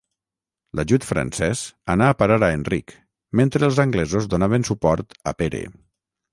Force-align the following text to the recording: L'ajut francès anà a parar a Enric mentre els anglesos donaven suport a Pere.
L'ajut 0.77 1.03
francès 1.09 1.61
anà 1.95 2.07
a 2.13 2.17
parar 2.23 2.39
a 2.49 2.51
Enric 2.55 2.95
mentre 3.43 3.71
els 3.71 3.81
anglesos 3.87 4.31
donaven 4.35 4.69
suport 4.73 5.19
a 5.35 5.39
Pere. 5.43 5.65